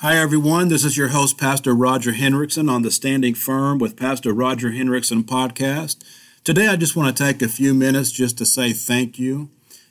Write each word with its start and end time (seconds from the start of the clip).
Hi, 0.00 0.18
everyone. 0.18 0.68
This 0.68 0.84
is 0.84 0.98
your 0.98 1.08
host, 1.08 1.38
Pastor 1.38 1.74
Roger 1.74 2.12
Henriksen, 2.12 2.68
on 2.68 2.82
the 2.82 2.90
Standing 2.90 3.32
Firm 3.32 3.78
with 3.78 3.96
Pastor 3.96 4.34
Roger 4.34 4.70
Henriksen 4.72 5.24
podcast. 5.24 6.04
Today, 6.44 6.66
I 6.66 6.76
just 6.76 6.94
want 6.94 7.16
to 7.16 7.24
take 7.24 7.40
a 7.40 7.48
few 7.48 7.72
minutes 7.72 8.12
just 8.12 8.36
to 8.36 8.44
say 8.44 8.74
thank 8.74 9.18
you. 9.18 9.48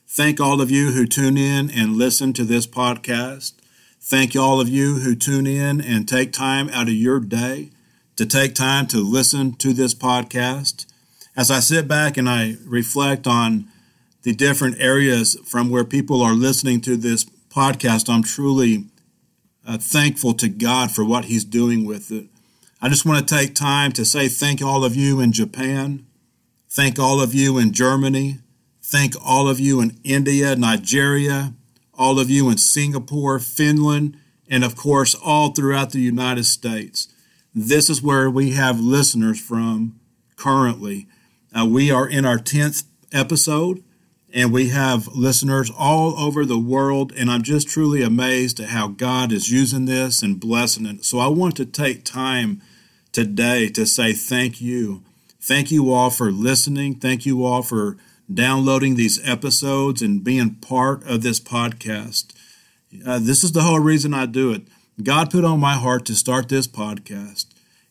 Thank 0.08 0.40
all 0.40 0.62
of 0.62 0.70
you 0.70 0.92
who 0.92 1.08
tune 1.08 1.38
in 1.38 1.72
and 1.72 1.96
listen 1.96 2.34
to 2.34 2.44
this 2.44 2.68
podcast. 2.68 3.54
Thank 4.00 4.36
all 4.36 4.62
of 4.62 4.70
you 4.70 5.00
who 5.00 5.16
tune 5.16 5.48
in 5.48 5.82
and 5.82 6.08
take 6.08 6.32
time 6.32 6.70
out 6.70 6.88
of 6.88 6.94
your 6.94 7.20
day 7.20 7.72
to 8.16 8.28
take 8.28 8.54
time 8.54 8.86
to 8.88 8.98
listen 8.98 9.54
to 9.56 9.74
this 9.74 9.96
podcast. 9.96 10.86
As 11.36 11.50
I 11.50 11.60
sit 11.60 11.88
back 11.88 12.16
and 12.16 12.30
I 12.30 12.58
reflect 12.64 13.26
on 13.26 13.66
the 14.22 14.36
different 14.36 14.80
areas 14.80 15.36
from 15.46 15.72
where 15.72 15.84
people 15.84 16.22
are 16.22 16.34
listening 16.36 16.80
to 16.82 16.96
this 16.96 17.26
podcast, 17.50 18.08
I'm 18.08 18.22
truly 18.22 18.86
uh, 19.66 19.78
thankful 19.78 20.34
to 20.36 20.48
God 20.48 20.92
for 20.92 21.04
what 21.04 21.26
He's 21.26 21.46
doing 21.46 21.86
with 21.86 22.12
it. 22.12 22.28
I 22.82 22.90
just 22.90 23.06
want 23.06 23.28
to 23.28 23.36
take 23.36 23.56
time 23.56 23.92
to 23.94 24.06
say 24.06 24.28
thank 24.28 24.62
all 24.62 24.84
of 24.84 24.96
you 24.96 25.20
in 25.20 25.32
Japan, 25.32 26.06
thank 26.70 27.00
all 27.00 27.22
of 27.22 27.34
you 27.34 27.58
in 27.58 27.72
Germany, 27.72 28.40
thank 28.82 29.14
all 29.26 29.48
of 29.50 29.60
you 29.60 29.82
in 29.82 29.98
India, 30.04 30.56
Nigeria, 30.56 31.54
all 31.94 32.20
of 32.20 32.30
you 32.30 32.50
in 32.50 32.58
Singapore, 32.58 33.40
Finland, 33.40 34.18
and 34.50 34.64
of 34.64 34.76
course, 34.76 35.16
all 35.16 35.52
throughout 35.52 35.92
the 35.92 36.02
United 36.02 36.46
States. 36.46 37.08
This 37.54 37.90
is 37.90 38.04
where 38.04 38.30
we 38.30 38.52
have 38.52 38.80
listeners 38.80 39.40
from 39.40 40.00
currently. 40.36 41.08
Uh, 41.58 41.66
we 41.66 41.90
are 41.90 42.08
in 42.08 42.26
our 42.26 42.38
10th 42.38 42.84
episode 43.14 43.82
and 44.36 44.52
we 44.52 44.68
have 44.68 45.08
listeners 45.16 45.72
all 45.76 46.20
over 46.20 46.46
the 46.46 46.60
world. 46.60 47.14
And 47.14 47.32
I'm 47.32 47.42
just 47.42 47.70
truly 47.70 48.02
amazed 48.04 48.60
at 48.60 48.70
how 48.70 48.90
God 48.90 49.32
is 49.32 49.50
using 49.50 49.86
this 49.86 50.22
and 50.22 50.42
blessing 50.42 50.86
it. 50.86 51.06
So 51.06 51.20
I 51.20 51.28
want 51.28 51.56
to 51.56 51.66
take 51.66 52.04
time 52.04 52.62
today 53.14 53.70
to 53.70 53.86
say 53.86 54.12
thank 54.12 54.60
you. 54.60 55.04
Thank 55.40 55.72
you 55.72 55.94
all 55.94 56.10
for 56.10 56.32
listening. 56.32 56.96
Thank 56.96 57.26
you 57.26 57.46
all 57.46 57.62
for 57.62 57.96
downloading 58.32 58.96
these 58.96 59.26
episodes 59.26 60.02
and 60.02 60.22
being 60.22 60.56
part 60.56 61.08
of 61.08 61.22
this 61.22 61.40
podcast. 61.40 62.34
Uh, 63.06 63.20
this 63.20 63.42
is 63.42 63.54
the 63.54 63.62
whole 63.62 63.80
reason 63.80 64.14
I 64.14 64.26
do 64.26 64.52
it. 64.52 64.64
God 65.02 65.32
put 65.32 65.46
on 65.46 65.62
my 65.62 65.76
heart 65.76 66.06
to 66.08 66.14
start 66.14 66.50
this 66.50 66.68
podcast. 66.68 67.46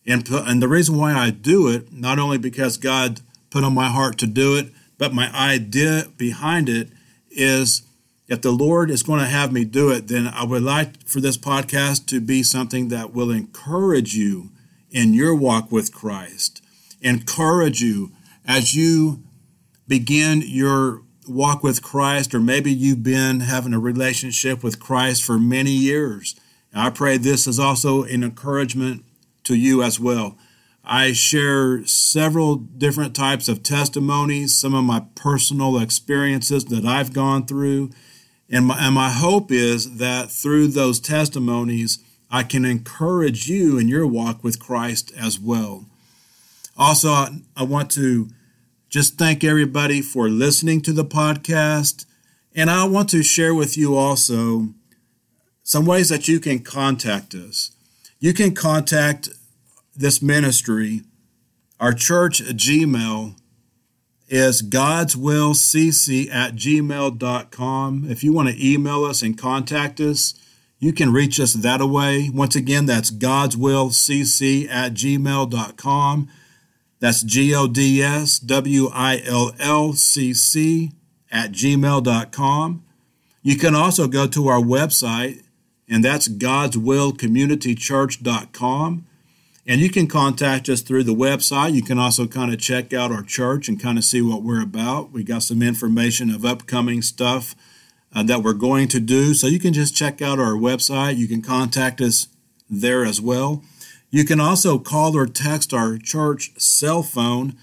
And, 0.06 0.28
and 0.28 0.62
the 0.62 0.68
reason 0.68 0.98
why 0.98 1.14
I 1.14 1.30
do 1.30 1.68
it, 1.68 1.90
not 1.90 2.18
only 2.18 2.36
because 2.36 2.76
God 2.76 3.22
put 3.48 3.64
on 3.64 3.72
my 3.72 3.88
heart 3.88 4.18
to 4.18 4.26
do 4.26 4.56
it, 4.58 4.70
but 4.98 5.12
my 5.12 5.30
idea 5.34 6.06
behind 6.16 6.68
it 6.68 6.88
is 7.30 7.82
if 8.26 8.40
the 8.40 8.52
Lord 8.52 8.90
is 8.90 9.02
going 9.02 9.20
to 9.20 9.26
have 9.26 9.52
me 9.52 9.64
do 9.64 9.90
it, 9.90 10.08
then 10.08 10.28
I 10.28 10.44
would 10.44 10.62
like 10.62 11.06
for 11.06 11.20
this 11.20 11.36
podcast 11.36 12.06
to 12.06 12.20
be 12.20 12.42
something 12.42 12.88
that 12.88 13.12
will 13.12 13.30
encourage 13.30 14.14
you 14.14 14.50
in 14.90 15.12
your 15.12 15.34
walk 15.34 15.70
with 15.70 15.92
Christ, 15.92 16.62
encourage 17.00 17.80
you 17.80 18.12
as 18.46 18.74
you 18.74 19.22
begin 19.86 20.42
your 20.44 21.02
walk 21.28 21.62
with 21.62 21.82
Christ, 21.82 22.34
or 22.34 22.40
maybe 22.40 22.72
you've 22.72 23.02
been 23.02 23.40
having 23.40 23.74
a 23.74 23.78
relationship 23.78 24.62
with 24.62 24.80
Christ 24.80 25.22
for 25.22 25.38
many 25.38 25.72
years. 25.72 26.34
I 26.74 26.90
pray 26.90 27.16
this 27.16 27.46
is 27.46 27.58
also 27.58 28.02
an 28.02 28.24
encouragement 28.24 29.04
to 29.44 29.54
you 29.54 29.82
as 29.82 30.00
well. 30.00 30.36
I 30.86 31.12
share 31.12 31.86
several 31.86 32.56
different 32.56 33.16
types 33.16 33.48
of 33.48 33.62
testimonies, 33.62 34.54
some 34.54 34.74
of 34.74 34.84
my 34.84 35.04
personal 35.14 35.78
experiences 35.78 36.66
that 36.66 36.84
I've 36.84 37.14
gone 37.14 37.46
through. 37.46 37.90
And 38.50 38.66
my, 38.66 38.76
and 38.78 38.94
my 38.94 39.10
hope 39.10 39.50
is 39.50 39.96
that 39.96 40.30
through 40.30 40.68
those 40.68 41.00
testimonies, 41.00 41.98
I 42.30 42.42
can 42.42 42.64
encourage 42.64 43.48
you 43.48 43.78
in 43.78 43.88
your 43.88 44.06
walk 44.06 44.44
with 44.44 44.58
Christ 44.58 45.12
as 45.16 45.40
well. 45.40 45.86
Also, 46.76 47.08
I, 47.08 47.38
I 47.56 47.62
want 47.62 47.90
to 47.92 48.28
just 48.90 49.16
thank 49.16 49.42
everybody 49.42 50.02
for 50.02 50.28
listening 50.28 50.82
to 50.82 50.92
the 50.92 51.04
podcast. 51.04 52.04
And 52.54 52.68
I 52.68 52.84
want 52.84 53.08
to 53.10 53.22
share 53.22 53.54
with 53.54 53.78
you 53.78 53.96
also 53.96 54.68
some 55.62 55.86
ways 55.86 56.10
that 56.10 56.28
you 56.28 56.40
can 56.40 56.58
contact 56.58 57.34
us. 57.34 57.70
You 58.20 58.34
can 58.34 58.54
contact 58.54 59.30
this 59.96 60.22
ministry, 60.22 61.02
our 61.80 61.92
church 61.92 62.42
Gmail 62.42 63.36
is 64.28 64.62
God's 64.62 65.16
will 65.16 65.52
cc 65.52 66.30
at 66.32 66.54
gmail.com. 66.54 68.06
If 68.10 68.24
you 68.24 68.32
want 68.32 68.48
to 68.48 68.72
email 68.72 69.04
us 69.04 69.22
and 69.22 69.38
contact 69.38 70.00
us, 70.00 70.34
you 70.78 70.92
can 70.92 71.12
reach 71.12 71.38
us 71.38 71.52
that 71.54 71.80
way. 71.82 72.30
Once 72.32 72.56
again, 72.56 72.86
that's 72.86 73.10
God's 73.10 73.56
will 73.56 73.90
cc 73.90 74.68
at 74.68 74.94
gmail.com. 74.94 76.28
That's 77.00 77.22
G 77.22 77.54
O 77.54 77.66
D 77.66 78.02
S 78.02 78.38
W 78.38 78.88
I 78.92 79.20
L 79.24 79.52
L 79.58 79.92
C 79.92 80.32
C 80.32 80.92
at 81.30 81.52
gmail.com. 81.52 82.84
You 83.42 83.56
can 83.56 83.74
also 83.74 84.08
go 84.08 84.26
to 84.26 84.48
our 84.48 84.60
website, 84.60 85.42
and 85.86 86.02
that's 86.02 86.28
God's 86.28 86.78
Will 86.78 87.12
Community 87.12 87.74
godswillcommunitychurch.com. 87.74 89.06
And 89.66 89.80
you 89.80 89.88
can 89.88 90.06
contact 90.06 90.68
us 90.68 90.82
through 90.82 91.04
the 91.04 91.14
website. 91.14 91.72
You 91.72 91.82
can 91.82 91.98
also 91.98 92.26
kind 92.26 92.52
of 92.52 92.60
check 92.60 92.92
out 92.92 93.10
our 93.10 93.22
church 93.22 93.68
and 93.68 93.80
kind 93.80 93.96
of 93.96 94.04
see 94.04 94.20
what 94.20 94.42
we're 94.42 94.62
about. 94.62 95.12
We 95.12 95.24
got 95.24 95.42
some 95.42 95.62
information 95.62 96.28
of 96.28 96.44
upcoming 96.44 97.00
stuff 97.00 97.54
uh, 98.14 98.22
that 98.24 98.42
we're 98.42 98.52
going 98.52 98.88
to 98.88 99.00
do. 99.00 99.32
So 99.32 99.46
you 99.46 99.58
can 99.58 99.72
just 99.72 99.96
check 99.96 100.20
out 100.20 100.38
our 100.38 100.52
website. 100.52 101.16
You 101.16 101.26
can 101.26 101.40
contact 101.40 102.02
us 102.02 102.28
there 102.68 103.04
as 103.04 103.20
well. 103.20 103.62
You 104.10 104.24
can 104.24 104.38
also 104.38 104.78
call 104.78 105.16
or 105.16 105.26
text 105.26 105.74
our 105.74 105.98
church 105.98 106.52
cell 106.56 107.02
phone, 107.02 107.56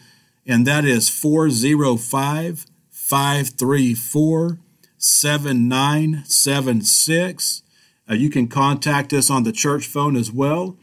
and 0.45 0.67
that 0.67 0.83
is 0.83 1.09
405 1.09 2.65
534 2.89 4.57
7976. 4.97 7.63
Uh, 8.09 8.13
you 8.13 8.29
can 8.29 8.47
contact 8.47 9.11
us 9.13 9.29
on 9.29 9.43
the 9.43 9.51
church 9.51 9.85
phone 9.87 10.15
as 10.15 10.31
well. 10.31 10.77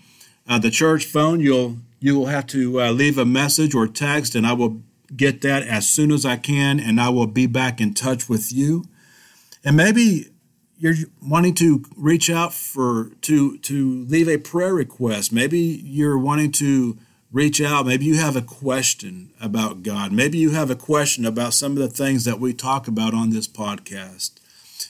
Uh, 0.48 0.59
the 0.59 0.70
church 0.70 1.04
phone, 1.04 1.41
you'll 1.41 1.76
you 2.00 2.16
will 2.16 2.26
have 2.26 2.47
to 2.47 2.81
uh, 2.81 2.91
leave 2.91 3.19
a 3.19 3.25
message 3.25 3.75
or 3.75 3.86
text, 3.86 4.34
and 4.34 4.47
I 4.47 4.53
will 4.54 4.81
get 5.14 5.42
that 5.42 5.62
as 5.64 5.88
soon 5.88 6.10
as 6.10 6.25
I 6.25 6.36
can, 6.36 6.81
and 6.81 7.00
I 7.00 7.09
will 7.09 7.26
be 7.26 7.47
back 7.47 7.81
in 7.81 7.92
touch 7.92 8.28
with 8.28 8.53
you. 8.53 8.84
And 9.64 9.76
maybe 9.76 10.31
you're 10.78 10.94
wanting 11.20 11.54
to 11.56 11.84
reach 11.97 12.31
out 12.31 12.54
for 12.54 13.10
to 13.22 13.59
to 13.59 14.04
leave 14.04 14.28
a 14.28 14.38
prayer 14.38 14.72
request. 14.72 15.32
Maybe 15.32 15.59
you're 15.59 16.19
wanting 16.19 16.53
to 16.53 16.97
reach 17.30 17.60
out. 17.60 17.84
Maybe 17.84 18.06
you 18.06 18.16
have 18.16 18.36
a 18.36 18.42
question 18.42 19.32
about 19.41 19.82
God. 19.82 20.12
Maybe 20.12 20.38
you 20.38 20.50
have 20.50 20.70
a 20.70 20.76
question 20.76 21.26
about 21.26 21.53
some 21.53 21.72
of 21.72 21.78
the 21.78 21.88
things 21.88 22.25
that 22.25 22.41
we 22.41 22.54
talk 22.54 22.88
about 22.88 23.12
on 23.12 23.30
this 23.30 23.48
podcast. 23.48 24.32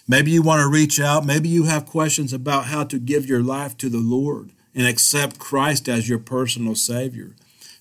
Maybe 0.07 0.31
you 0.31 0.43
want 0.43 0.61
to 0.61 0.69
reach 0.69 1.01
out. 1.01 1.27
Maybe 1.27 1.49
you 1.49 1.65
have 1.65 1.85
questions 1.85 2.33
about 2.33 2.67
how 2.67 2.85
to 2.85 2.99
give 2.99 3.27
your 3.27 3.43
life 3.43 3.77
to 3.79 3.89
the 3.89 3.99
Lord 3.99 4.53
and 4.75 4.87
accept 4.87 5.39
Christ 5.39 5.89
as 5.89 6.09
your 6.09 6.19
personal 6.19 6.75
Savior. 6.75 7.35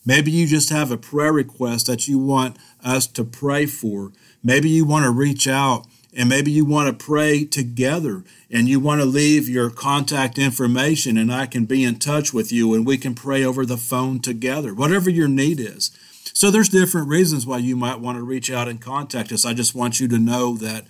Maybe 0.06 0.32
you 0.32 0.48
just 0.48 0.70
have 0.70 0.90
a 0.90 0.98
prayer 0.98 1.34
request 1.34 1.88
that 1.88 2.08
you 2.08 2.18
want 2.18 2.58
us 2.84 3.08
to 3.08 3.26
pray 3.26 3.66
for. 3.66 4.14
Maybe 4.44 4.70
you 4.70 4.86
want 4.86 5.04
to 5.04 5.12
reach 5.12 5.48
out 5.48 5.86
and 6.16 6.30
maybe 6.30 6.50
you 6.50 6.64
want 6.66 6.88
to 6.88 7.06
pray 7.06 7.44
together 7.44 8.24
and 8.50 8.70
you 8.70 8.80
want 8.80 9.02
to 9.02 9.06
leave 9.06 9.50
your 9.50 9.70
contact 9.70 10.38
information 10.38 11.18
and 11.18 11.32
I 11.32 11.46
can 11.46 11.66
be 11.66 11.84
in 11.84 12.00
touch 12.00 12.34
with 12.34 12.52
you 12.52 12.74
and 12.74 12.88
we 12.88 12.98
can 12.98 13.16
pray 13.16 13.44
over 13.44 13.66
the 13.66 13.78
phone 13.78 14.20
together, 14.20 14.74
whatever 14.74 15.10
your 15.10 15.28
need 15.28 15.60
is. 15.60 15.92
So 16.34 16.52
there's 16.52 16.70
different 16.70 17.10
reasons 17.10 17.46
why 17.46 17.58
you 17.58 17.76
might 17.76 18.00
want 18.00 18.18
to 18.18 18.24
reach 18.24 18.50
out 18.50 18.68
and 18.68 18.80
contact 18.80 19.32
us. 19.32 19.46
I 19.46 19.54
just 19.54 19.76
want 19.76 20.00
you 20.00 20.08
to 20.08 20.20
know 20.20 20.56
that 20.58 20.86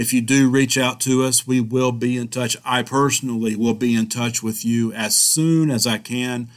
if 0.00 0.14
you 0.14 0.22
do 0.22 0.48
reach 0.48 0.78
out 0.78 0.98
to 0.98 1.22
us, 1.22 1.46
we 1.46 1.60
will 1.60 1.92
be 1.92 2.16
in 2.16 2.28
touch. 2.28 2.56
I 2.64 2.82
personally 2.82 3.54
will 3.54 3.74
be 3.74 3.94
in 3.94 4.06
touch 4.06 4.42
with 4.42 4.64
you 4.64 4.94
as 4.94 5.14
soon 5.14 5.70
as 5.70 5.86
I 5.86 5.98
can. 5.98 6.48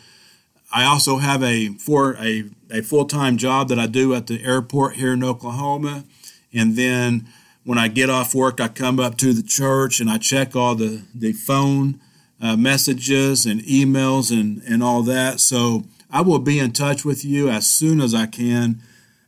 I 0.74 0.86
also 0.86 1.18
have 1.18 1.44
a 1.44 1.68
for 1.74 2.16
a, 2.16 2.46
a 2.72 2.82
full-time 2.82 3.36
job 3.36 3.68
that 3.68 3.78
I 3.78 3.86
do 3.86 4.16
at 4.16 4.28
the 4.28 4.42
airport 4.46 4.94
here 4.94 5.12
in 5.12 5.26
Oklahoma. 5.26 6.06
And 6.54 6.78
then 6.78 7.28
when 7.66 7.78
I 7.78 7.90
get 7.90 8.10
off 8.10 8.34
work, 8.34 8.62
I 8.62 8.70
come 8.70 8.98
up 8.98 9.18
to 9.18 9.34
the 9.34 9.44
church 9.44 10.00
and 10.00 10.10
I 10.10 10.20
check 10.20 10.56
all 10.56 10.76
the, 10.76 11.02
the 11.14 11.34
phone 11.34 12.00
uh, 12.42 12.56
messages 12.56 13.46
and 13.46 13.60
emails 13.64 14.32
and, 14.32 14.62
and 14.66 14.82
all 14.82 15.04
that. 15.04 15.42
So 15.42 15.84
I 16.10 16.22
will 16.22 16.40
be 16.40 16.60
in 16.60 16.72
touch 16.72 17.04
with 17.04 17.26
you 17.26 17.50
as 17.50 17.70
soon 17.70 18.00
as 18.00 18.16
I 18.16 18.26
can. 18.26 18.82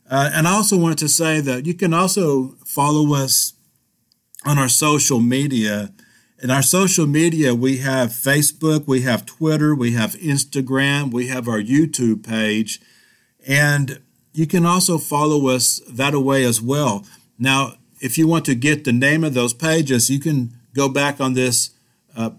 Uh, 0.10 0.30
and 0.32 0.48
I 0.48 0.54
also 0.54 0.78
wanted 0.78 1.00
to 1.00 1.10
say 1.10 1.42
that 1.42 1.66
you 1.66 1.74
can 1.74 1.94
also 1.94 2.56
follow 2.64 3.14
us 3.14 3.55
on 4.46 4.60
our 4.60 4.70
social 4.70 5.20
media. 5.20 5.92
In 6.42 6.52
our 6.52 6.62
social 6.62 7.08
media, 7.08 7.56
we 7.56 7.78
have 7.78 8.10
Facebook, 8.10 8.88
we 8.88 9.02
have 9.02 9.26
Twitter, 9.26 9.74
we 9.74 9.94
have 9.94 10.14
Instagram, 10.16 11.12
we 11.12 11.28
have 11.28 11.48
our 11.48 11.62
YouTube 11.62 12.26
page, 12.28 12.80
and 13.48 14.02
you 14.34 14.46
can 14.46 14.66
also 14.66 14.98
follow 14.98 15.48
us 15.48 15.82
that 15.90 16.14
way 16.14 16.44
as 16.44 16.62
well. 16.62 17.06
Now, 17.40 17.78
if 18.02 18.18
you 18.18 18.28
want 18.28 18.46
to 18.46 18.56
get 18.56 18.84
the 18.84 18.94
name 18.94 19.24
of 19.24 19.34
those 19.34 19.54
pages, 19.54 20.10
you 20.10 20.20
can 20.20 20.54
go 20.74 20.90
back 20.90 21.20
on 21.22 21.34
this 21.34 21.72
uh, 22.16 22.32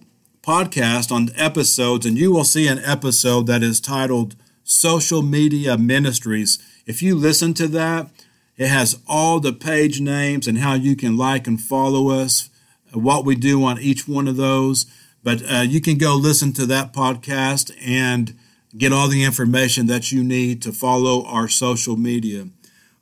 podcast 0.42 1.10
on 1.10 1.30
episodes, 1.34 2.06
and 2.06 2.16
you 2.16 2.30
will 2.32 2.44
see 2.44 2.68
an 2.68 2.78
episode 2.84 3.46
that 3.46 3.62
is 3.62 3.80
titled 3.80 4.36
Social 4.62 5.22
Media 5.22 5.76
Ministries. 5.78 6.58
If 6.86 7.02
you 7.02 7.16
listen 7.16 7.54
to 7.54 7.66
that, 7.68 8.10
it 8.56 8.68
has 8.68 9.00
all 9.06 9.40
the 9.40 9.52
page 9.52 10.00
names 10.00 10.46
and 10.46 10.58
how 10.58 10.74
you 10.74 10.96
can 10.96 11.16
like 11.16 11.46
and 11.46 11.60
follow 11.60 12.10
us, 12.10 12.48
what 12.92 13.24
we 13.24 13.34
do 13.34 13.62
on 13.64 13.78
each 13.78 14.08
one 14.08 14.26
of 14.26 14.36
those. 14.36 14.86
But 15.22 15.42
uh, 15.50 15.60
you 15.60 15.80
can 15.80 15.98
go 15.98 16.14
listen 16.14 16.52
to 16.54 16.66
that 16.66 16.92
podcast 16.92 17.76
and 17.84 18.36
get 18.76 18.92
all 18.92 19.08
the 19.08 19.24
information 19.24 19.86
that 19.86 20.12
you 20.12 20.22
need 20.22 20.62
to 20.62 20.72
follow 20.72 21.24
our 21.26 21.48
social 21.48 21.96
media. 21.96 22.48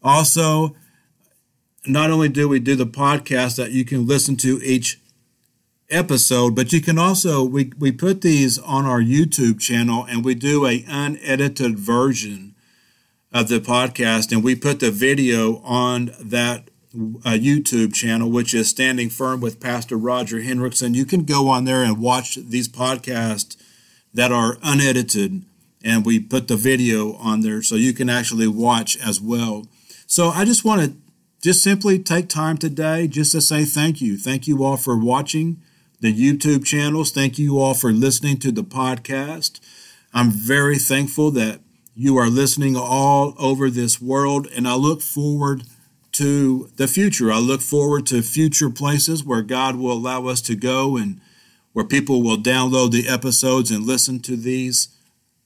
Also, 0.02 0.74
not 1.86 2.10
only 2.10 2.28
do 2.28 2.48
we 2.48 2.60
do 2.60 2.76
the 2.76 2.86
podcast 2.86 3.56
that 3.56 3.72
you 3.72 3.84
can 3.84 4.06
listen 4.06 4.36
to 4.36 4.60
each 4.62 5.00
episode, 5.90 6.54
but 6.54 6.72
you 6.72 6.80
can 6.80 6.98
also 6.98 7.44
we 7.44 7.72
we 7.78 7.92
put 7.92 8.22
these 8.22 8.58
on 8.58 8.86
our 8.86 9.00
YouTube 9.00 9.60
channel 9.60 10.04
and 10.08 10.24
we 10.24 10.34
do 10.34 10.66
a 10.66 10.84
unedited 10.88 11.78
version 11.78 12.53
of 13.34 13.48
the 13.48 13.58
podcast 13.58 14.30
and 14.30 14.44
we 14.44 14.54
put 14.54 14.78
the 14.78 14.92
video 14.92 15.56
on 15.64 16.12
that 16.20 16.70
uh, 16.94 17.30
YouTube 17.30 17.92
channel, 17.92 18.30
which 18.30 18.54
is 18.54 18.68
Standing 18.68 19.10
Firm 19.10 19.40
with 19.40 19.58
Pastor 19.58 19.96
Roger 19.96 20.40
Henriksen. 20.40 20.94
You 20.94 21.04
can 21.04 21.24
go 21.24 21.48
on 21.48 21.64
there 21.64 21.82
and 21.82 21.98
watch 21.98 22.36
these 22.36 22.68
podcasts 22.68 23.56
that 24.14 24.30
are 24.30 24.58
unedited, 24.62 25.44
and 25.82 26.06
we 26.06 26.20
put 26.20 26.46
the 26.46 26.56
video 26.56 27.14
on 27.14 27.40
there 27.40 27.62
so 27.62 27.74
you 27.74 27.92
can 27.92 28.08
actually 28.08 28.46
watch 28.46 28.96
as 28.98 29.20
well. 29.20 29.66
So 30.06 30.28
I 30.28 30.44
just 30.44 30.64
want 30.64 30.82
to 30.82 30.96
just 31.42 31.64
simply 31.64 31.98
take 31.98 32.28
time 32.28 32.56
today 32.56 33.08
just 33.08 33.32
to 33.32 33.40
say 33.40 33.64
thank 33.64 34.00
you. 34.00 34.16
Thank 34.16 34.46
you 34.46 34.62
all 34.62 34.76
for 34.76 34.96
watching 34.96 35.60
the 36.00 36.14
YouTube 36.14 36.64
channels. 36.64 37.10
Thank 37.10 37.40
you 37.40 37.58
all 37.58 37.74
for 37.74 37.92
listening 37.92 38.38
to 38.38 38.52
the 38.52 38.62
podcast. 38.62 39.58
I'm 40.12 40.30
very 40.30 40.78
thankful 40.78 41.32
that 41.32 41.58
you 41.94 42.16
are 42.16 42.28
listening 42.28 42.76
all 42.76 43.34
over 43.38 43.70
this 43.70 44.00
world, 44.00 44.48
and 44.54 44.66
I 44.66 44.74
look 44.74 45.00
forward 45.00 45.64
to 46.12 46.70
the 46.76 46.88
future. 46.88 47.32
I 47.32 47.38
look 47.38 47.60
forward 47.60 48.06
to 48.06 48.22
future 48.22 48.70
places 48.70 49.24
where 49.24 49.42
God 49.42 49.76
will 49.76 49.92
allow 49.92 50.26
us 50.26 50.40
to 50.42 50.54
go 50.54 50.96
and 50.96 51.20
where 51.72 51.84
people 51.84 52.22
will 52.22 52.36
download 52.36 52.92
the 52.92 53.08
episodes 53.08 53.70
and 53.70 53.84
listen 53.84 54.20
to 54.20 54.36
these 54.36 54.88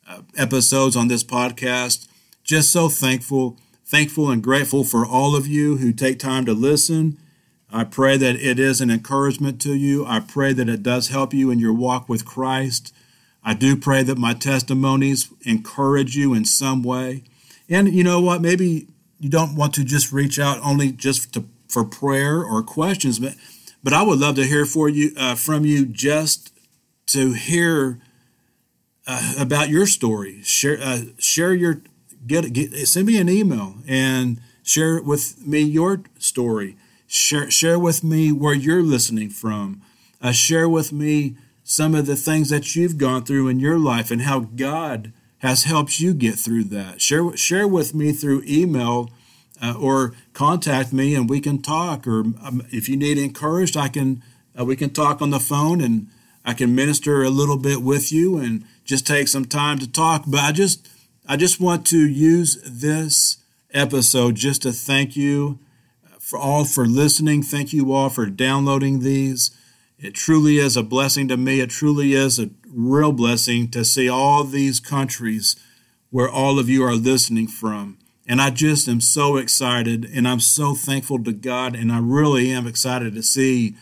uh, 0.06 0.22
episodes 0.36 0.96
on 0.96 1.08
this 1.08 1.24
podcast. 1.24 2.06
Just 2.44 2.72
so 2.72 2.88
thankful, 2.88 3.58
thankful 3.84 4.30
and 4.30 4.42
grateful 4.42 4.84
for 4.84 5.06
all 5.06 5.36
of 5.36 5.46
you 5.46 5.78
who 5.78 5.92
take 5.92 6.18
time 6.18 6.44
to 6.44 6.52
listen 6.52 7.18
I 7.70 7.84
pray 7.84 8.16
that 8.16 8.36
it 8.36 8.58
is 8.58 8.80
an 8.80 8.90
encouragement 8.90 9.60
to 9.62 9.74
you. 9.74 10.06
I 10.06 10.20
pray 10.20 10.54
that 10.54 10.70
it 10.70 10.82
does 10.82 11.08
help 11.08 11.34
you 11.34 11.50
in 11.50 11.58
your 11.58 11.74
walk 11.74 12.08
with 12.08 12.24
Christ. 12.24 12.94
I 13.48 13.54
do 13.54 13.76
pray 13.76 14.02
that 14.02 14.18
my 14.18 14.34
testimonies 14.34 15.32
encourage 15.40 16.14
you 16.14 16.34
in 16.34 16.44
some 16.44 16.82
way. 16.82 17.22
And 17.66 17.88
you 17.94 18.04
know 18.04 18.20
what? 18.20 18.42
Maybe 18.42 18.88
you 19.18 19.30
don't 19.30 19.56
want 19.56 19.72
to 19.76 19.84
just 19.84 20.12
reach 20.12 20.38
out 20.38 20.60
only 20.62 20.92
just 20.92 21.32
to, 21.32 21.46
for 21.66 21.82
prayer 21.82 22.44
or 22.44 22.62
questions, 22.62 23.18
but 23.18 23.36
but 23.82 23.94
I 23.94 24.02
would 24.02 24.18
love 24.18 24.34
to 24.34 24.44
hear 24.44 24.66
for 24.66 24.90
you 24.90 25.12
uh, 25.16 25.34
from 25.34 25.64
you 25.64 25.86
just 25.86 26.52
to 27.06 27.32
hear 27.32 27.98
uh, 29.06 29.36
about 29.38 29.70
your 29.70 29.86
story. 29.86 30.42
Share 30.42 30.78
uh, 30.82 31.00
share 31.18 31.54
your 31.54 31.80
get, 32.26 32.52
get 32.52 32.74
send 32.86 33.06
me 33.06 33.16
an 33.16 33.30
email 33.30 33.76
and 33.88 34.42
share 34.62 35.00
with 35.00 35.46
me 35.46 35.60
your 35.60 36.02
story. 36.18 36.76
Share, 37.06 37.50
share 37.50 37.78
with 37.78 38.04
me 38.04 38.30
where 38.30 38.52
you're 38.52 38.82
listening 38.82 39.30
from. 39.30 39.80
Uh, 40.20 40.32
share 40.32 40.68
with 40.68 40.92
me 40.92 41.36
some 41.70 41.94
of 41.94 42.06
the 42.06 42.16
things 42.16 42.48
that 42.48 42.74
you've 42.74 42.96
gone 42.96 43.22
through 43.22 43.46
in 43.46 43.60
your 43.60 43.78
life 43.78 44.10
and 44.10 44.22
how 44.22 44.40
God 44.40 45.12
has 45.40 45.64
helped 45.64 46.00
you 46.00 46.14
get 46.14 46.36
through 46.36 46.64
that. 46.64 47.02
Share, 47.02 47.36
share 47.36 47.68
with 47.68 47.94
me 47.94 48.10
through 48.12 48.42
email 48.46 49.10
uh, 49.60 49.74
or 49.78 50.14
contact 50.32 50.94
me 50.94 51.14
and 51.14 51.28
we 51.28 51.40
can 51.40 51.60
talk. 51.60 52.06
Or 52.06 52.20
um, 52.20 52.66
if 52.70 52.88
you 52.88 52.96
need 52.96 53.18
encouraged, 53.18 53.76
I 53.76 53.88
can 53.88 54.22
uh, 54.58 54.64
we 54.64 54.76
can 54.76 54.88
talk 54.88 55.20
on 55.20 55.28
the 55.28 55.38
phone 55.38 55.82
and 55.82 56.08
I 56.42 56.54
can 56.54 56.74
minister 56.74 57.22
a 57.22 57.28
little 57.28 57.58
bit 57.58 57.82
with 57.82 58.10
you 58.10 58.38
and 58.38 58.64
just 58.86 59.06
take 59.06 59.28
some 59.28 59.44
time 59.44 59.78
to 59.80 59.92
talk. 59.92 60.24
But 60.26 60.40
I 60.40 60.52
just 60.52 60.88
I 61.28 61.36
just 61.36 61.60
want 61.60 61.86
to 61.88 61.98
use 61.98 62.58
this 62.64 63.36
episode 63.74 64.36
just 64.36 64.62
to 64.62 64.72
thank 64.72 65.16
you 65.16 65.58
for 66.18 66.38
all 66.38 66.64
for 66.64 66.86
listening. 66.86 67.42
Thank 67.42 67.74
you 67.74 67.92
all 67.92 68.08
for 68.08 68.24
downloading 68.24 69.00
these. 69.00 69.50
It 69.98 70.14
truly 70.14 70.58
is 70.58 70.76
a 70.76 70.82
blessing 70.82 71.26
to 71.28 71.36
me. 71.36 71.60
It 71.60 71.70
truly 71.70 72.12
is 72.12 72.38
a 72.38 72.50
real 72.68 73.12
blessing 73.12 73.68
to 73.70 73.84
see 73.84 74.08
all 74.08 74.44
these 74.44 74.78
countries 74.78 75.56
where 76.10 76.28
all 76.28 76.58
of 76.58 76.68
you 76.68 76.84
are 76.84 76.94
listening 76.94 77.48
from. 77.48 77.98
And 78.26 78.40
I 78.40 78.50
just 78.50 78.86
am 78.88 79.00
so 79.00 79.36
excited 79.36 80.04
and 80.04 80.28
I'm 80.28 80.40
so 80.40 80.74
thankful 80.74 81.22
to 81.24 81.32
God. 81.32 81.74
And 81.74 81.90
I 81.90 81.98
really 81.98 82.50
am 82.52 82.66
excited 82.66 83.14
to 83.14 83.22
see 83.22 83.74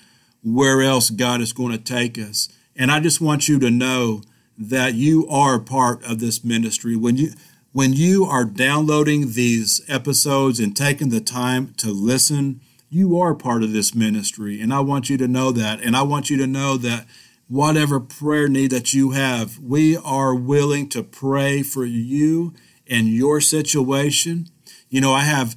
where 0.43 0.81
else 0.81 1.11
God 1.11 1.41
is 1.41 1.53
going 1.53 1.73
to 1.73 1.79
take 1.79 2.17
us. 2.17 2.49
And 2.75 2.91
I 2.91 3.01
just 3.01 3.21
want 3.21 3.49
you 3.49 3.59
to 3.59 3.71
know 3.71 4.23
that 4.57 4.95
you 4.95 5.29
are 5.29 5.59
part 5.59 6.03
of 6.05 6.19
this 6.21 6.45
ministry. 6.45 6.97
When 6.97 7.17
you 7.17 7.33
when 7.73 7.93
you 7.93 8.25
are 8.25 8.47
downloading 8.47 9.33
these 9.33 9.83
episodes 9.87 10.61
and 10.61 10.75
taking 10.75 11.11
the 11.11 11.21
time 11.21 11.75
to 11.77 11.91
listen, 11.91 12.63
you 12.97 13.21
are 13.21 13.35
part 13.35 13.63
of 13.63 13.73
this 13.73 13.95
ministry. 13.95 14.61
And 14.61 14.73
I 14.73 14.81
want 14.81 15.11
you 15.11 15.19
to 15.19 15.29
know 15.29 15.53
that. 15.53 15.83
And 15.83 15.95
I 15.95 16.03
want 16.03 16.31
you 16.31 16.39
to 16.39 16.47
know 16.47 16.79
that 16.79 17.07
whatever 17.47 18.01
prayer 18.01 18.49
need 18.49 18.71
that 18.71 18.95
you 18.95 19.11
have, 19.11 19.59
we 19.59 19.99
are 19.99 20.35
willing 20.35 20.89
to 20.89 21.03
pray 21.03 21.63
for 21.63 21.85
you 21.85 22.55
and 22.89 23.09
your 23.09 23.43
situation. 23.43 24.49
You 24.89 25.03
know, 25.03 25.13
I 25.13 25.25
have 25.25 25.57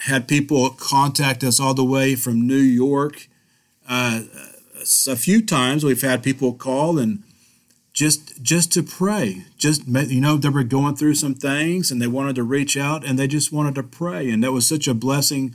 had 0.00 0.26
people 0.26 0.68
contact 0.70 1.44
us 1.44 1.60
all 1.60 1.74
the 1.74 1.84
way 1.84 2.16
from 2.16 2.46
New 2.46 2.56
York. 2.56 3.28
Uh, 3.88 4.22
a 5.06 5.16
few 5.16 5.46
times 5.46 5.84
we've 5.84 6.02
had 6.02 6.24
people 6.24 6.54
call 6.54 6.98
and 6.98 7.22
just 7.92 8.40
just 8.40 8.72
to 8.72 8.82
pray 8.84 9.44
just 9.58 9.86
you 9.86 10.20
know 10.20 10.36
they 10.36 10.48
were 10.48 10.62
going 10.62 10.94
through 10.94 11.14
some 11.14 11.34
things 11.34 11.90
and 11.90 12.00
they 12.00 12.06
wanted 12.06 12.36
to 12.36 12.42
reach 12.42 12.76
out 12.76 13.04
and 13.04 13.18
they 13.18 13.26
just 13.26 13.52
wanted 13.52 13.74
to 13.74 13.82
pray 13.82 14.30
and 14.30 14.42
that 14.42 14.52
was 14.52 14.66
such 14.66 14.86
a 14.86 14.94
blessing 14.94 15.54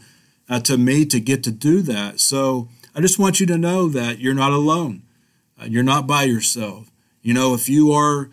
uh, 0.49 0.59
to 0.61 0.77
me 0.77 1.05
to 1.05 1.19
get 1.19 1.43
to 1.43 1.51
do 1.51 1.81
that. 1.81 2.19
So 2.19 2.69
i 2.95 3.01
just 3.01 3.19
want 3.19 3.39
you 3.39 3.45
to 3.47 3.57
know 3.57 3.89
that 3.89 4.19
you're 4.19 4.33
not 4.33 4.51
alone. 4.51 5.03
Uh, 5.59 5.65
you're 5.65 5.83
not 5.83 6.07
by 6.07 6.23
yourself. 6.23 6.91
You 7.21 7.33
know 7.33 7.53
if 7.53 7.67
you 7.67 7.91
are 7.91 8.29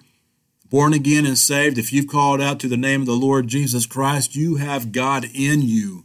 born 0.70 0.92
again 0.92 1.26
and 1.26 1.38
saved 1.38 1.78
if 1.78 1.92
you've 1.92 2.08
called 2.08 2.40
out 2.40 2.58
to 2.60 2.69
the 2.69 2.78
name 2.78 3.02
of 3.02 3.06
the 3.06 3.12
lord 3.12 3.46
jesus 3.46 3.84
christ 3.84 4.34
you 4.34 4.56
have 4.56 4.92
god 4.92 5.26
in 5.34 5.62
you. 5.62 6.04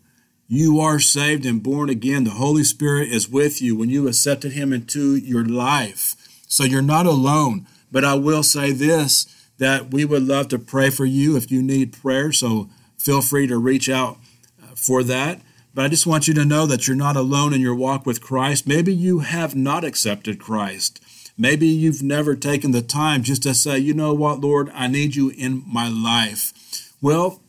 You 0.50 0.80
are 0.80 1.00
saved 1.00 1.46
and 1.46 1.62
born 1.62 1.90
again. 1.90 2.24
The 2.24 2.32
holy 2.32 2.64
spirit 2.64 3.10
is 3.10 3.28
with 3.28 3.62
you 3.62 3.76
when 3.76 3.90
you 3.90 4.08
accepted 4.08 4.54
him 4.54 4.72
into 4.72 5.18
your 5.18 5.44
life. 5.44 6.16
So 6.48 6.64
you're 6.64 6.82
not 6.82 7.06
alone. 7.06 7.68
But 7.92 8.06
I 8.06 8.14
will 8.16 8.44
say 8.44 8.72
this 8.72 9.26
that 9.58 9.92
we 9.92 10.06
would 10.06 10.24
love 10.24 10.48
to 10.50 10.60
pray 10.60 10.90
for 10.90 11.04
you 11.04 11.36
if 11.36 11.52
you 11.52 11.62
need 11.62 11.92
prayer. 11.92 12.32
So 12.32 12.70
feel 12.98 13.22
free 13.22 13.48
to 13.48 13.58
reach 13.58 13.90
out 13.90 14.20
uh, 14.64 14.76
for 14.76 15.04
that. 15.04 15.42
But 15.78 15.86
I 15.86 15.90
just 15.90 16.08
want 16.08 16.28
you 16.28 16.34
to 16.34 16.44
know 16.44 16.66
that 16.66 16.88
you're 16.88 16.98
not 16.98 17.16
alone 17.16 17.54
in 17.54 17.62
your 17.62 17.76
walk 17.76 18.04
with 18.04 18.20
Christ. 18.20 18.66
Maybe 18.66 18.92
you 18.92 19.20
have 19.20 19.56
not 19.56 19.84
accepted 19.84 20.40
Christ. 20.40 21.00
Maybe 21.38 21.68
you've 21.68 22.02
never 22.02 22.36
taken 22.36 22.72
the 22.72 22.82
time 22.82 23.22
just 23.22 23.44
to 23.44 23.54
say, 23.54 23.78
you 23.78 23.94
know 23.94 24.12
what, 24.12 24.42
Lord, 24.42 24.72
I 24.74 24.88
need 24.88 25.16
you 25.16 25.30
in 25.30 25.62
my 25.68 25.88
life. 25.88 26.96
Well, 27.00 27.44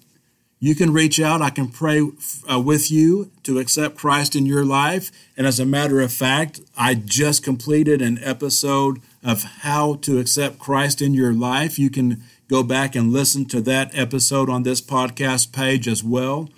you 0.60 0.74
can 0.74 0.92
reach 0.92 1.18
out. 1.18 1.40
I 1.40 1.48
can 1.48 1.68
pray 1.68 2.02
uh, 2.46 2.60
with 2.60 2.90
you 2.90 3.30
to 3.44 3.58
accept 3.58 3.96
Christ 3.96 4.36
in 4.36 4.44
your 4.44 4.62
life. 4.62 5.10
And 5.34 5.46
as 5.46 5.58
a 5.58 5.64
matter 5.64 6.02
of 6.02 6.12
fact, 6.12 6.60
I 6.76 6.96
just 6.96 7.42
completed 7.42 8.02
an 8.02 8.18
episode 8.22 9.00
of 9.24 9.42
how 9.62 9.94
to 10.02 10.18
accept 10.18 10.58
Christ 10.58 11.00
in 11.00 11.14
your 11.14 11.32
life. 11.32 11.78
You 11.78 11.88
can 11.88 12.22
go 12.46 12.62
back 12.62 12.94
and 12.94 13.10
listen 13.10 13.46
to 13.46 13.62
that 13.62 13.96
episode 13.96 14.50
on 14.50 14.64
this 14.64 14.82
podcast 14.82 15.50
page 15.50 15.88
as 15.88 16.04
well. 16.04 16.50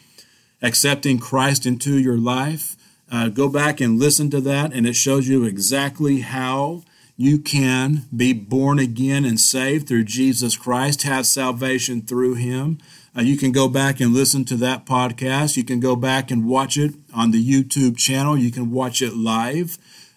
Accepting 0.63 1.19
Christ 1.19 1.67
into 1.67 1.99
your 1.99 2.19
life. 2.19 2.77
Uh, 3.11 3.29
go 3.29 3.49
back 3.49 3.81
and 3.81 3.99
listen 3.99 4.31
to 4.31 4.41
that, 4.43 4.73
and 4.73 4.87
it 4.87 4.95
shows 4.95 5.29
you 5.29 5.45
exactly 5.45 6.21
how 6.21 6.83
you 7.17 7.39
can 7.39 8.07
be 8.17 8.33
born 8.33 8.79
again 8.79 9.25
and 9.25 9.39
saved 9.39 9.87
through 9.87 10.05
Jesus 10.05 10.57
Christ, 10.57 11.03
have 11.03 11.27
salvation 11.27 12.03
through 12.03 12.35
Him. 12.35 12.79
Uh, 13.17 13.23
you 13.23 13.37
can 13.37 13.53
go 13.53 13.69
back 13.69 14.01
and 14.01 14.15
listen 14.15 14.45
to 14.47 14.57
that 14.57 14.87
podcast. 14.87 15.57
You 15.57 15.65
can 15.65 15.81
go 15.81 15.97
back 15.97 16.31
and 16.31 16.47
watch 16.47 16.79
it 16.79 16.95
on 17.13 17.31
the 17.31 17.45
YouTube 17.45 17.99
channel. 17.99 18.39
You 18.39 18.51
can 18.51 18.71
watch 18.71 19.03
it 19.03 19.15
live. 19.15 19.77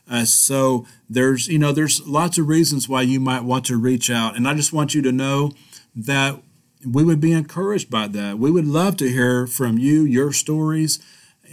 Uh, 0.09 0.25
so 0.25 0.85
there's 1.09 1.47
you 1.47 1.57
know 1.57 1.71
there's 1.71 2.05
lots 2.07 2.37
of 2.37 2.47
reasons 2.47 2.87
why 2.87 3.01
you 3.01 3.19
might 3.19 3.43
want 3.43 3.65
to 3.65 3.77
reach 3.77 4.09
out, 4.09 4.35
and 4.35 4.47
I 4.47 4.53
just 4.53 4.73
want 4.73 4.93
you 4.93 5.01
to 5.01 5.11
know 5.11 5.51
that 5.95 6.41
we 6.85 7.03
would 7.03 7.19
be 7.19 7.31
encouraged 7.31 7.89
by 7.89 8.07
that. 8.07 8.37
We 8.39 8.51
would 8.51 8.67
love 8.67 8.97
to 8.97 9.09
hear 9.09 9.47
from 9.47 9.77
you, 9.77 10.03
your 10.03 10.31
stories, 10.31 10.99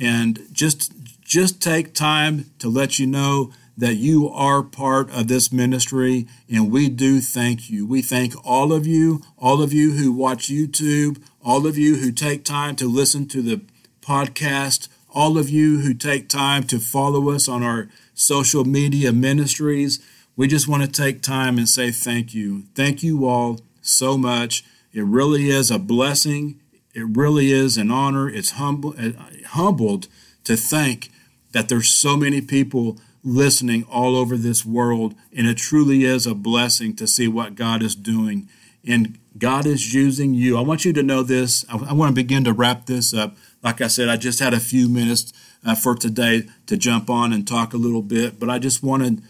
and 0.00 0.40
just 0.52 0.92
just 1.24 1.62
take 1.62 1.94
time 1.94 2.50
to 2.58 2.68
let 2.68 2.98
you 2.98 3.06
know 3.06 3.52
that 3.76 3.94
you 3.94 4.28
are 4.28 4.62
part 4.62 5.10
of 5.10 5.28
this 5.28 5.52
ministry, 5.52 6.26
and 6.50 6.70
we 6.70 6.88
do 6.88 7.20
thank 7.20 7.70
you. 7.70 7.86
We 7.86 8.02
thank 8.02 8.34
all 8.46 8.72
of 8.72 8.86
you, 8.86 9.22
all 9.38 9.62
of 9.62 9.72
you 9.72 9.92
who 9.92 10.12
watch 10.12 10.48
YouTube, 10.48 11.22
all 11.42 11.66
of 11.66 11.78
you 11.78 11.96
who 11.96 12.12
take 12.12 12.44
time 12.44 12.76
to 12.76 12.88
listen 12.88 13.26
to 13.28 13.40
the 13.40 13.62
podcast, 14.02 14.88
all 15.14 15.38
of 15.38 15.48
you 15.48 15.80
who 15.80 15.94
take 15.94 16.28
time 16.28 16.64
to 16.64 16.78
follow 16.78 17.30
us 17.30 17.48
on 17.48 17.62
our 17.62 17.88
social 18.12 18.64
media 18.64 19.12
ministries. 19.12 19.98
We 20.36 20.46
just 20.46 20.68
want 20.68 20.82
to 20.82 20.90
take 20.90 21.22
time 21.22 21.56
and 21.56 21.68
say 21.68 21.90
thank 21.90 22.34
you. 22.34 22.64
Thank 22.74 23.02
you 23.02 23.26
all 23.26 23.60
so 23.80 24.18
much. 24.18 24.64
It 24.92 25.04
really 25.04 25.48
is 25.50 25.70
a 25.70 25.78
blessing. 25.78 26.60
It 26.94 27.06
really 27.16 27.52
is 27.52 27.76
an 27.76 27.90
honor. 27.90 28.28
It's 28.28 28.52
humble, 28.52 28.94
uh, 28.98 29.12
humbled 29.48 30.08
to 30.44 30.56
think 30.56 31.10
that 31.52 31.68
there's 31.68 31.88
so 31.88 32.16
many 32.16 32.40
people 32.40 32.98
listening 33.22 33.84
all 33.84 34.16
over 34.16 34.36
this 34.36 34.64
world, 34.64 35.14
and 35.36 35.46
it 35.46 35.58
truly 35.58 36.04
is 36.04 36.26
a 36.26 36.34
blessing 36.34 36.96
to 36.96 37.06
see 37.06 37.28
what 37.28 37.54
God 37.54 37.82
is 37.82 37.94
doing. 37.94 38.48
And 38.86 39.18
God 39.36 39.66
is 39.66 39.92
using 39.92 40.34
you. 40.34 40.56
I 40.56 40.62
want 40.62 40.84
you 40.84 40.92
to 40.94 41.02
know 41.02 41.22
this. 41.22 41.64
I, 41.68 41.76
I 41.76 41.92
want 41.92 42.10
to 42.10 42.14
begin 42.14 42.44
to 42.44 42.52
wrap 42.52 42.86
this 42.86 43.12
up. 43.12 43.36
Like 43.62 43.80
I 43.80 43.88
said, 43.88 44.08
I 44.08 44.16
just 44.16 44.40
had 44.40 44.54
a 44.54 44.60
few 44.60 44.88
minutes 44.88 45.32
uh, 45.64 45.74
for 45.74 45.94
today 45.94 46.48
to 46.66 46.76
jump 46.76 47.10
on 47.10 47.32
and 47.32 47.46
talk 47.46 47.74
a 47.74 47.78
little 47.78 48.02
bit, 48.02 48.40
but 48.40 48.48
I 48.48 48.58
just 48.58 48.82
wanted, 48.82 49.22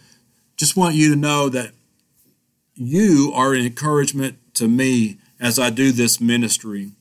just 0.56 0.76
want 0.76 0.94
you 0.94 1.10
to 1.10 1.16
know 1.20 1.48
that 1.48 1.72
you 2.74 3.32
are 3.34 3.52
an 3.52 3.66
encouragement 3.66 4.38
to 4.54 4.68
me 4.68 5.18
as 5.40 5.58
I 5.58 5.70
do 5.70 5.90
this 5.90 6.20
ministry. 6.20 6.92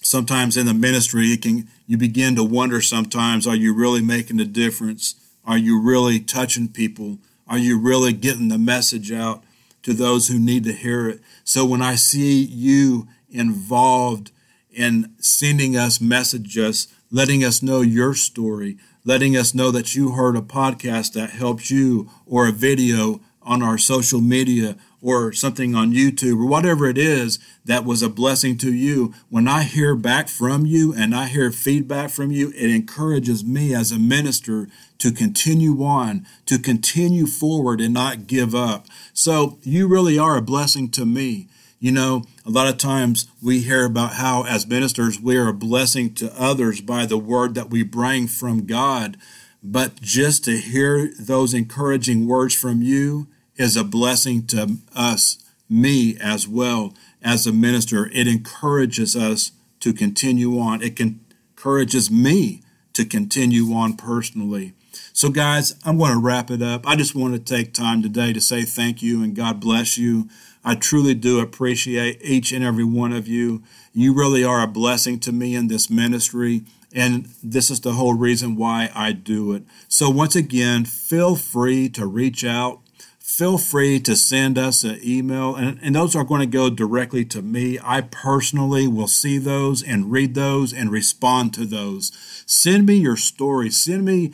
Sometimes 0.00 0.56
in 0.56 0.66
the 0.66 0.74
ministry, 0.74 1.26
you 1.26 1.38
can 1.38 1.68
you 1.86 1.98
begin 1.98 2.34
to 2.36 2.44
wonder. 2.44 2.80
Sometimes, 2.80 3.46
are 3.46 3.56
you 3.56 3.74
really 3.74 4.00
making 4.00 4.40
a 4.40 4.44
difference? 4.44 5.14
Are 5.44 5.58
you 5.58 5.80
really 5.80 6.18
touching 6.18 6.68
people? 6.68 7.18
Are 7.46 7.58
you 7.58 7.78
really 7.78 8.12
getting 8.12 8.48
the 8.48 8.58
message 8.58 9.12
out 9.12 9.44
to 9.82 9.92
those 9.92 10.28
who 10.28 10.38
need 10.38 10.64
to 10.64 10.72
hear 10.72 11.08
it? 11.08 11.20
So 11.44 11.64
when 11.64 11.82
I 11.82 11.94
see 11.94 12.42
you 12.42 13.08
involved 13.30 14.30
in 14.70 15.14
sending 15.18 15.76
us 15.76 16.00
messages, 16.00 16.88
letting 17.10 17.42
us 17.42 17.62
know 17.62 17.80
your 17.80 18.14
story, 18.14 18.76
letting 19.04 19.36
us 19.36 19.54
know 19.54 19.70
that 19.70 19.94
you 19.94 20.10
heard 20.12 20.36
a 20.36 20.42
podcast 20.42 21.14
that 21.14 21.30
helped 21.30 21.70
you 21.70 22.10
or 22.26 22.46
a 22.46 22.52
video 22.52 23.20
on 23.48 23.62
our 23.62 23.78
social 23.78 24.20
media 24.20 24.76
or 25.00 25.32
something 25.32 25.74
on 25.74 25.92
YouTube 25.92 26.38
or 26.38 26.46
whatever 26.46 26.86
it 26.86 26.98
is 26.98 27.38
that 27.64 27.84
was 27.84 28.02
a 28.02 28.08
blessing 28.08 28.58
to 28.58 28.72
you, 28.72 29.14
when 29.30 29.48
I 29.48 29.62
hear 29.62 29.96
back 29.96 30.28
from 30.28 30.66
you 30.66 30.92
and 30.92 31.14
I 31.14 31.26
hear 31.26 31.50
feedback 31.50 32.10
from 32.10 32.30
you, 32.30 32.50
it 32.50 32.70
encourages 32.70 33.44
me 33.44 33.74
as 33.74 33.90
a 33.90 33.98
minister 33.98 34.68
to 34.98 35.10
continue 35.10 35.82
on, 35.82 36.26
to 36.46 36.58
continue 36.58 37.26
forward 37.26 37.80
and 37.80 37.94
not 37.94 38.26
give 38.26 38.54
up. 38.54 38.86
So 39.14 39.58
you 39.62 39.88
really 39.88 40.18
are 40.18 40.36
a 40.36 40.42
blessing 40.42 40.90
to 40.90 41.06
me. 41.06 41.48
You 41.80 41.92
know, 41.92 42.24
a 42.44 42.50
lot 42.50 42.66
of 42.66 42.76
times 42.76 43.28
we 43.40 43.60
hear 43.60 43.86
about 43.86 44.14
how, 44.14 44.44
as 44.44 44.66
ministers, 44.66 45.20
we 45.20 45.36
are 45.36 45.48
a 45.48 45.54
blessing 45.54 46.12
to 46.14 46.32
others 46.36 46.80
by 46.80 47.06
the 47.06 47.18
word 47.18 47.54
that 47.54 47.70
we 47.70 47.84
bring 47.84 48.26
from 48.26 48.66
God. 48.66 49.16
But 49.62 50.00
just 50.00 50.44
to 50.44 50.58
hear 50.58 51.12
those 51.18 51.54
encouraging 51.54 52.26
words 52.26 52.54
from 52.54 52.82
you 52.82 53.28
is 53.58 53.76
a 53.76 53.84
blessing 53.84 54.46
to 54.46 54.76
us, 54.96 55.44
me 55.68 56.16
as 56.20 56.48
well 56.48 56.94
as 57.22 57.46
a 57.46 57.52
minister. 57.52 58.06
It 58.06 58.26
encourages 58.26 59.14
us 59.14 59.52
to 59.80 59.92
continue 59.92 60.58
on. 60.58 60.80
It 60.82 60.98
encourages 60.98 62.10
me 62.10 62.62
to 62.94 63.04
continue 63.04 63.74
on 63.74 63.96
personally. 63.96 64.72
So, 65.12 65.28
guys, 65.28 65.74
I'm 65.84 65.98
going 65.98 66.12
to 66.12 66.18
wrap 66.18 66.50
it 66.50 66.62
up. 66.62 66.86
I 66.86 66.96
just 66.96 67.14
want 67.14 67.34
to 67.34 67.40
take 67.40 67.74
time 67.74 68.02
today 68.02 68.32
to 68.32 68.40
say 68.40 68.62
thank 68.62 69.02
you 69.02 69.22
and 69.22 69.34
God 69.34 69.60
bless 69.60 69.98
you. 69.98 70.28
I 70.64 70.74
truly 70.74 71.14
do 71.14 71.40
appreciate 71.40 72.20
each 72.22 72.52
and 72.52 72.64
every 72.64 72.84
one 72.84 73.12
of 73.12 73.28
you. 73.28 73.62
You 73.92 74.14
really 74.14 74.44
are 74.44 74.62
a 74.62 74.66
blessing 74.66 75.18
to 75.20 75.32
me 75.32 75.54
in 75.54 75.68
this 75.68 75.88
ministry, 75.88 76.62
and 76.92 77.28
this 77.42 77.70
is 77.70 77.80
the 77.80 77.92
whole 77.92 78.14
reason 78.14 78.56
why 78.56 78.90
I 78.94 79.12
do 79.12 79.52
it. 79.52 79.64
So, 79.88 80.10
once 80.10 80.36
again, 80.36 80.84
feel 80.84 81.36
free 81.36 81.88
to 81.90 82.06
reach 82.06 82.44
out 82.44 82.80
feel 83.28 83.58
free 83.58 84.00
to 84.00 84.16
send 84.16 84.56
us 84.56 84.82
an 84.84 84.98
email, 85.04 85.54
and, 85.54 85.78
and 85.82 85.94
those 85.94 86.16
are 86.16 86.24
going 86.24 86.40
to 86.40 86.46
go 86.46 86.70
directly 86.70 87.26
to 87.26 87.42
me. 87.42 87.78
I 87.84 88.00
personally 88.00 88.88
will 88.88 89.06
see 89.06 89.36
those 89.36 89.82
and 89.82 90.10
read 90.10 90.34
those 90.34 90.72
and 90.72 90.90
respond 90.90 91.52
to 91.54 91.66
those. 91.66 92.10
Send 92.46 92.86
me 92.86 92.94
your 92.94 93.18
story. 93.18 93.68
Send 93.68 94.06
me 94.06 94.32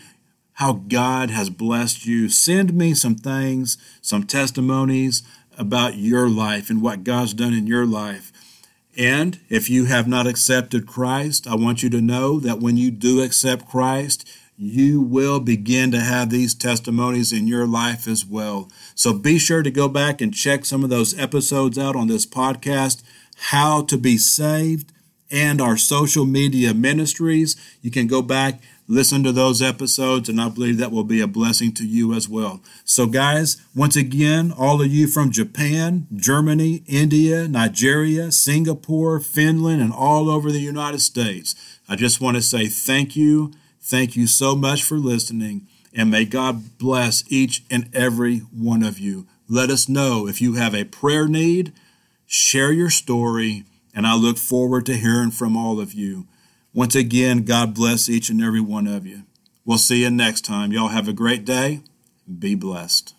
how 0.54 0.74
God 0.74 1.30
has 1.30 1.50
blessed 1.50 2.06
you. 2.06 2.28
Send 2.28 2.72
me 2.72 2.94
some 2.94 3.16
things, 3.16 3.76
some 4.00 4.22
testimonies 4.22 5.24
about 5.58 5.96
your 5.96 6.28
life 6.28 6.70
and 6.70 6.80
what 6.80 7.02
God's 7.02 7.34
done 7.34 7.52
in 7.52 7.66
your 7.66 7.86
life. 7.86 8.30
And 8.96 9.40
if 9.48 9.68
you 9.68 9.86
have 9.86 10.06
not 10.06 10.28
accepted 10.28 10.86
Christ, 10.86 11.48
I 11.48 11.56
want 11.56 11.82
you 11.82 11.90
to 11.90 12.00
know 12.00 12.38
that 12.38 12.60
when 12.60 12.76
you 12.76 12.92
do 12.92 13.22
accept 13.22 13.68
Christ, 13.68 14.24
you 14.56 15.00
will 15.00 15.40
begin 15.40 15.90
to 15.90 16.00
have 16.00 16.30
these 16.30 16.54
testimonies 16.54 17.32
in 17.32 17.46
your 17.46 17.66
life 17.66 18.06
as 18.06 18.24
well. 18.24 18.70
So 18.94 19.12
be 19.12 19.38
sure 19.38 19.62
to 19.62 19.70
go 19.70 19.88
back 19.88 20.20
and 20.20 20.32
check 20.32 20.64
some 20.64 20.84
of 20.84 20.90
those 20.90 21.18
episodes 21.18 21.78
out 21.78 21.96
on 21.96 22.06
this 22.06 22.24
podcast, 22.24 23.02
How 23.36 23.82
to 23.82 23.98
Be 23.98 24.16
Saved, 24.16 24.92
and 25.30 25.60
our 25.60 25.76
social 25.76 26.24
media 26.24 26.72
ministries. 26.72 27.56
You 27.82 27.90
can 27.90 28.06
go 28.06 28.22
back, 28.22 28.60
listen 28.86 29.24
to 29.24 29.32
those 29.32 29.60
episodes, 29.60 30.28
and 30.28 30.40
I 30.40 30.48
believe 30.48 30.78
that 30.78 30.92
will 30.92 31.02
be 31.02 31.20
a 31.20 31.26
blessing 31.26 31.72
to 31.74 31.84
you 31.84 32.14
as 32.14 32.28
well. 32.28 32.60
So, 32.84 33.06
guys, 33.06 33.60
once 33.74 33.96
again, 33.96 34.52
all 34.56 34.80
of 34.80 34.92
you 34.92 35.08
from 35.08 35.32
Japan, 35.32 36.06
Germany, 36.14 36.84
India, 36.86 37.48
Nigeria, 37.48 38.30
Singapore, 38.30 39.18
Finland, 39.18 39.82
and 39.82 39.92
all 39.92 40.30
over 40.30 40.52
the 40.52 40.60
United 40.60 41.00
States, 41.00 41.56
I 41.88 41.96
just 41.96 42.20
want 42.20 42.36
to 42.36 42.42
say 42.42 42.68
thank 42.68 43.16
you 43.16 43.52
Thank 43.86 44.16
you 44.16 44.26
so 44.26 44.56
much 44.56 44.82
for 44.82 44.96
listening, 44.96 45.68
and 45.92 46.10
may 46.10 46.24
God 46.24 46.78
bless 46.78 47.22
each 47.30 47.62
and 47.70 47.90
every 47.94 48.38
one 48.38 48.82
of 48.82 48.98
you. 48.98 49.26
Let 49.46 49.68
us 49.68 49.90
know 49.90 50.26
if 50.26 50.40
you 50.40 50.54
have 50.54 50.74
a 50.74 50.84
prayer 50.84 51.28
need, 51.28 51.74
share 52.24 52.72
your 52.72 52.88
story, 52.88 53.64
and 53.94 54.06
I 54.06 54.14
look 54.16 54.38
forward 54.38 54.86
to 54.86 54.96
hearing 54.96 55.30
from 55.30 55.54
all 55.54 55.80
of 55.80 55.92
you. 55.92 56.26
Once 56.72 56.94
again, 56.94 57.44
God 57.44 57.74
bless 57.74 58.08
each 58.08 58.30
and 58.30 58.42
every 58.42 58.62
one 58.62 58.86
of 58.86 59.04
you. 59.04 59.24
We'll 59.66 59.76
see 59.76 60.00
you 60.00 60.10
next 60.10 60.46
time. 60.46 60.72
Y'all 60.72 60.88
have 60.88 61.06
a 61.06 61.12
great 61.12 61.44
day. 61.44 61.82
Be 62.38 62.54
blessed. 62.54 63.14